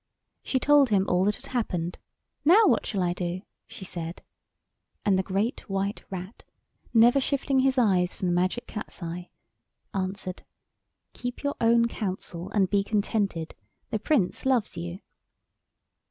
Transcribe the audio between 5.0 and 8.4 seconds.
And the Great White Rat, never shifting his eyes from the